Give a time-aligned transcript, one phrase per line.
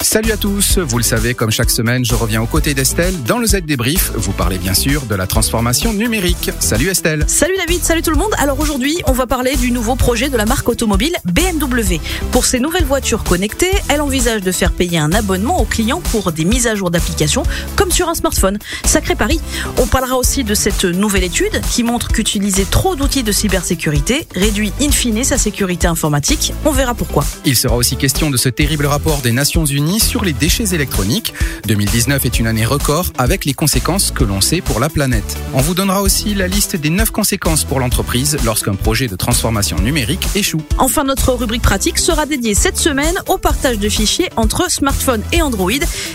[0.00, 3.38] Salut à tous, vous le savez, comme chaque semaine, je reviens aux côtés d'Estelle dans
[3.38, 4.12] le Z débrief.
[4.14, 6.50] Vous parlez bien sûr de la transformation numérique.
[6.60, 7.24] Salut Estelle.
[7.26, 8.32] Salut David, salut tout le monde.
[8.38, 12.00] Alors aujourd'hui, on va parler du nouveau projet de la marque automobile BMW.
[12.30, 16.30] Pour ces nouvelles voitures connectées, elle envisage de faire payer un abonnement aux clients pour
[16.30, 17.42] des mises à jour d'applications
[17.74, 18.58] comme sur un smartphone.
[18.84, 19.40] Sacré pari.
[19.78, 24.72] On parlera aussi de cette nouvelle étude qui montre qu'utiliser trop d'outils de cybersécurité réduit
[24.80, 26.54] in fine sa sécurité informatique.
[26.64, 27.24] On verra pourquoi.
[27.44, 31.32] Il sera aussi question de ce terrible rapport des Nations Unies sur les déchets électroniques.
[31.66, 35.38] 2019 est une année record avec les conséquences que l'on sait pour la planète.
[35.54, 39.78] On vous donnera aussi la liste des 9 conséquences pour l'entreprise lorsqu'un projet de transformation
[39.78, 40.60] numérique échoue.
[40.76, 45.40] Enfin, notre rubrique pratique sera dédiée cette semaine au partage de fichiers entre smartphone et
[45.40, 45.70] Android.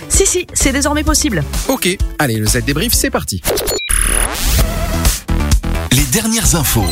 [0.10, 1.44] Si, si, c'est désormais possible.
[1.68, 3.42] Ok, allez, le Z débrief, c'est parti.
[5.92, 6.86] Les dernières infos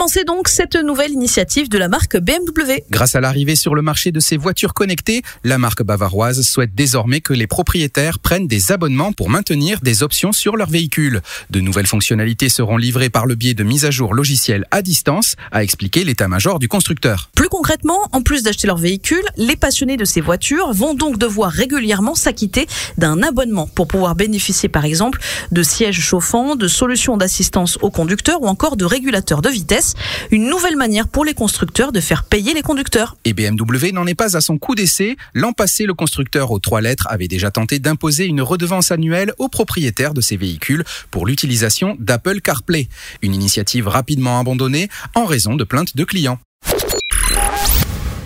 [0.00, 2.84] commencer donc cette nouvelle initiative de la marque BMW.
[2.88, 7.20] Grâce à l'arrivée sur le marché de ces voitures connectées, la marque bavaroise souhaite désormais
[7.20, 11.20] que les propriétaires prennent des abonnements pour maintenir des options sur leur véhicule.
[11.50, 15.36] De nouvelles fonctionnalités seront livrées par le biais de mises à jour logicielles à distance,
[15.52, 17.28] a expliqué l'état-major du constructeur.
[17.34, 21.52] Plus concrètement, en plus d'acheter leur véhicule, les passionnés de ces voitures vont donc devoir
[21.52, 25.20] régulièrement s'acquitter d'un abonnement pour pouvoir bénéficier par exemple
[25.52, 29.89] de sièges chauffants, de solutions d'assistance au conducteur ou encore de régulateurs de vitesse
[30.30, 33.16] une nouvelle manière pour les constructeurs de faire payer les conducteurs.
[33.24, 35.16] Et BMW n'en est pas à son coup d'essai.
[35.34, 39.48] L'an passé, le constructeur aux trois lettres avait déjà tenté d'imposer une redevance annuelle aux
[39.48, 42.88] propriétaires de ces véhicules pour l'utilisation d'Apple CarPlay.
[43.22, 46.38] Une initiative rapidement abandonnée en raison de plaintes de clients.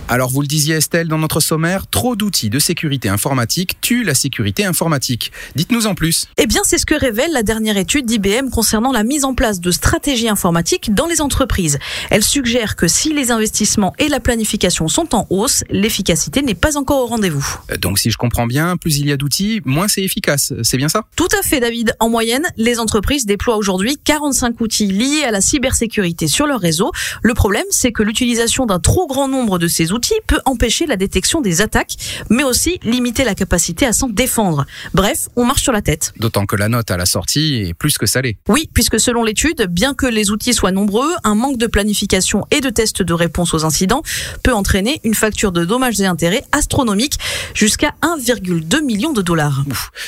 [0.06, 4.12] Alors vous le disiez Estelle dans notre sommaire, trop d'outils de sécurité informatique tuent la
[4.12, 5.32] sécurité informatique.
[5.56, 6.26] Dites-nous en plus.
[6.36, 9.60] Eh bien c'est ce que révèle la dernière étude d'IBM concernant la mise en place
[9.60, 11.78] de stratégies informatiques dans les entreprises.
[12.10, 16.76] Elle suggère que si les investissements et la planification sont en hausse, l'efficacité n'est pas
[16.76, 17.46] encore au rendez-vous.
[17.72, 20.52] Euh, donc si je comprends bien, plus il y a d'outils, moins c'est efficace.
[20.62, 21.04] C'est bien ça?
[21.16, 21.96] Tout à fait David.
[21.98, 26.92] En moyenne, les entreprises déploient aujourd'hui 45 outils liés à la cybersécurité sur leur réseau.
[27.22, 29.93] Le problème, c'est que l'utilisation d'un trop grand nombre de ces outils
[30.26, 31.96] peut empêcher la détection des attaques,
[32.30, 34.66] mais aussi limiter la capacité à s'en défendre.
[34.92, 36.12] Bref, on marche sur la tête.
[36.18, 38.36] D'autant que la note à la sortie est plus que salée.
[38.48, 42.60] Oui, puisque selon l'étude, bien que les outils soient nombreux, un manque de planification et
[42.60, 44.02] de tests de réponse aux incidents
[44.42, 47.18] peut entraîner une facture de dommages et intérêts astronomique
[47.54, 49.64] jusqu'à 1,2 million de dollars.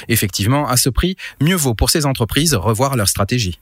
[0.09, 3.59] effectivement, à ce prix, mieux vaut pour ces entreprises revoir leur stratégie.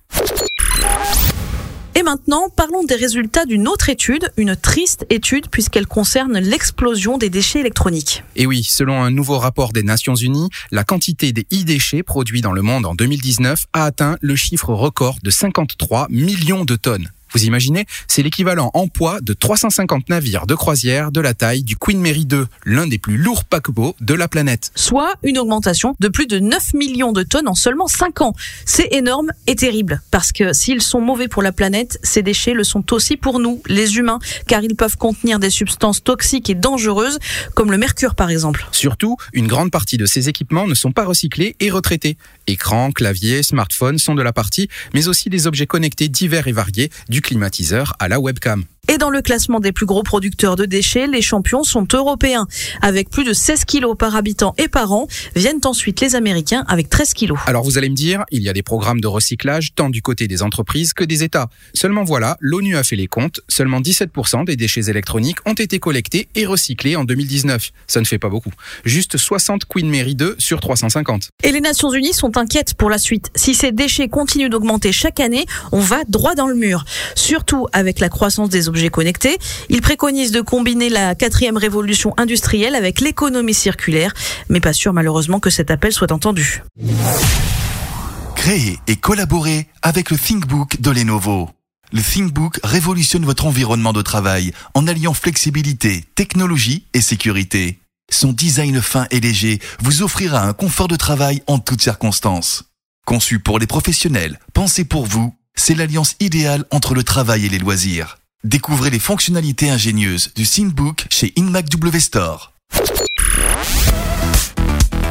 [1.97, 7.31] Et maintenant, parlons des résultats d'une autre étude, une triste étude puisqu'elle concerne l'explosion des
[7.31, 8.25] déchets électroniques.
[8.35, 12.53] Et oui, selon un nouveau rapport des Nations Unies, la quantité des e-déchets produits dans
[12.53, 17.11] le monde en 2019 a atteint le chiffre record de 53 millions de tonnes.
[17.35, 21.77] Vous imaginez C'est l'équivalent en poids de 350 navires de croisière de la taille du
[21.77, 24.71] Queen Mary 2, l'un des plus lourds paquebots de la planète.
[24.77, 28.35] Soit une augmentation de plus de 9 millions de tonnes en seulement 5 ans.
[28.67, 32.63] C'est énorme et terrible, parce que s'ils sont mauvais pour la planète, ces déchets le
[32.63, 37.19] sont aussi pour nous, les humains, car ils peuvent contenir des substances toxiques et dangereuses,
[37.55, 38.65] comme le mercure par exemple.
[38.71, 42.17] Surtout, une grande partie de ces équipements ne sont pas recyclés et retraités.
[42.47, 46.91] Écrans, claviers, smartphones sont de la partie, mais aussi des objets connectés divers et variés,
[47.09, 48.65] du climatiseur à la webcam.
[48.89, 52.47] Et dans le classement des plus gros producteurs de déchets, les champions sont européens.
[52.83, 56.91] Avec plus de 16 kilos par habitant et par an, viennent ensuite les Américains avec
[56.91, 57.39] 13 kilos.
[57.47, 60.29] Alors vous allez me dire, il y a des programmes de recyclage tant du côté
[60.29, 61.49] des entreprises que des États.
[61.73, 66.29] Seulement voilà, l'ONU a fait les comptes, seulement 17% des déchets électroniques ont été collectés
[66.35, 67.71] et recyclés en 2019.
[67.87, 68.53] Ça ne fait pas beaucoup.
[68.85, 71.31] Juste 60 Queen Mary 2 sur 350.
[71.43, 73.31] Et les Nations Unies sont inquiètes pour la suite.
[73.35, 76.85] Si ces déchets continuent d'augmenter chaque année, on va droit dans le mur.
[77.15, 78.74] Surtout avec la croissance des objets
[79.69, 84.13] Il préconise de combiner la quatrième révolution industrielle avec l'économie circulaire,
[84.49, 86.63] mais pas sûr malheureusement que cet appel soit entendu.
[88.37, 91.51] Créer et collaborer avec le ThinkBook de Lenovo.
[91.93, 97.79] Le ThinkBook révolutionne votre environnement de travail en alliant flexibilité, technologie et sécurité.
[98.11, 102.65] Son design fin et léger vous offrira un confort de travail en toutes circonstances.
[103.07, 107.59] Conçu pour les professionnels, pensé pour vous, c'est l'alliance idéale entre le travail et les
[107.59, 108.19] loisirs.
[108.45, 112.53] Découvrez les fonctionnalités ingénieuses du ThinkBook chez InMacW Store.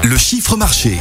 [0.03, 0.99] Le chiffre marché.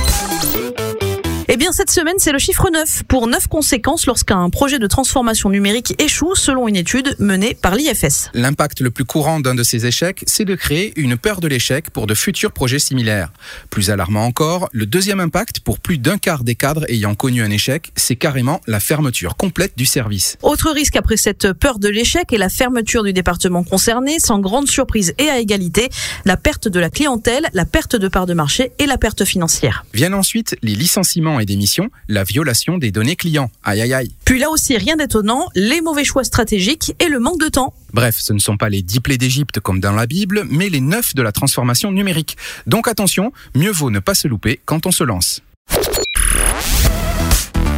[1.48, 5.50] Eh bien, cette semaine, c'est le chiffre 9 pour 9 conséquences lorsqu'un projet de transformation
[5.50, 8.30] numérique échoue selon une étude menée par l'IFS.
[8.32, 11.90] L'impact le plus courant d'un de ces échecs, c'est de créer une peur de l'échec
[11.90, 13.32] pour de futurs projets similaires.
[13.70, 17.50] Plus alarmant encore, le deuxième impact pour plus d'un quart des cadres ayant connu un
[17.50, 20.36] échec, c'est carrément la fermeture complète du service.
[20.42, 24.68] Autre risque après cette peur de l'échec est la fermeture du département concerné, sans grande
[24.68, 25.88] surprise et à égalité,
[26.24, 29.84] la perte de la clientèle, la perte de part de marché et la perte financière.
[29.92, 33.50] Viennent ensuite les licenciements et démissions, la violation des données clients.
[33.62, 34.12] Aïe aïe aïe.
[34.24, 37.74] Puis là aussi, rien d'étonnant, les mauvais choix stratégiques et le manque de temps.
[37.92, 40.80] Bref, ce ne sont pas les dix plaies d'Égypte comme dans la Bible, mais les
[40.80, 42.36] neuf de la transformation numérique.
[42.66, 45.42] Donc attention, mieux vaut ne pas se louper quand on se lance.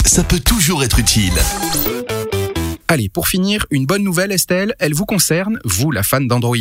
[0.04, 1.32] Ça peut toujours être utile.
[2.86, 6.56] Allez, pour finir, une bonne nouvelle Estelle, elle vous concerne, vous la fan d'Android.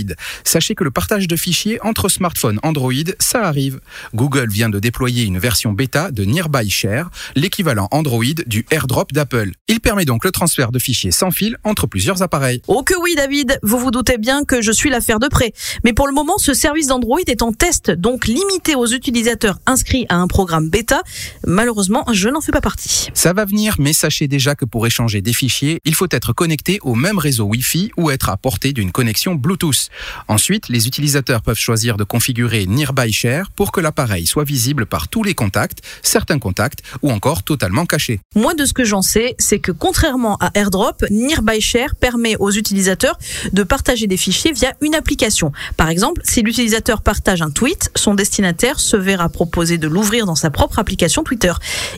[0.46, 3.81] Sachez que le partage de fichiers entre smartphones Android, ça arrive.
[4.16, 9.52] Google vient de déployer une version bêta de Nearby Share, l'équivalent Android du AirDrop d'Apple.
[9.68, 12.62] Il permet donc le transfert de fichiers sans fil entre plusieurs appareils.
[12.68, 15.52] Oh que oui David, vous vous doutez bien que je suis l'affaire de près.
[15.84, 20.06] Mais pour le moment, ce service d'Android est en test, donc limité aux utilisateurs inscrits
[20.08, 21.02] à un programme bêta.
[21.46, 23.10] Malheureusement, je n'en fais pas partie.
[23.14, 26.80] Ça va venir, mais sachez déjà que pour échanger des fichiers, il faut être connecté
[26.81, 29.89] au même réseau Wi-Fi ou être à portée d'une connexion Bluetooth.
[30.27, 35.07] Ensuite, les utilisateurs peuvent choisir de configurer Nearby Share pour que l'appareil soit visible par
[35.07, 38.19] tous les contacts, certains contacts ou encore totalement caché.
[38.36, 42.51] Moi, de ce que j'en sais, c'est que contrairement à AirDrop, Nearby Share permet aux
[42.51, 43.18] utilisateurs
[43.51, 45.51] de partager des fichiers via une application.
[45.77, 50.36] Par exemple, si l'utilisateur partage un tweet, son destinataire se verra proposer de l'ouvrir dans
[50.36, 51.54] sa propre application Twitter.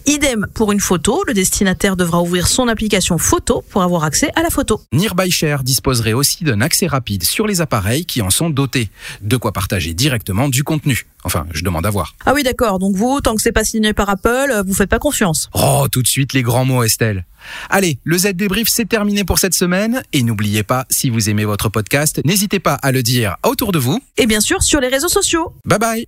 [0.06, 4.42] Idem pour une photo, le destinataire devra ouvrir son application photo pour avoir accès à
[4.44, 4.82] la photo.
[4.94, 8.90] Nearby Share disposerait aussi d'un accès rapide sur les appareils qui en sont dotés.
[9.22, 11.06] De quoi partager directement du contenu.
[11.24, 12.16] Enfin, je demande à voir.
[12.26, 12.80] Ah oui, d'accord.
[12.80, 15.50] Donc vous, tant que c'est pas signé par Apple, euh, vous faites pas confiance.
[15.54, 17.26] Oh, tout de suite les grands mots, Estelle.
[17.70, 20.04] Allez, le Z débrief, c'est terminé pour cette semaine.
[20.14, 23.80] Et n'oubliez pas, si vous aimez votre podcast, n'hésitez pas à le dire autour de
[23.80, 24.00] vous.
[24.18, 25.54] Et bien sûr, sur les réseaux sociaux.
[25.66, 26.08] Bye bye.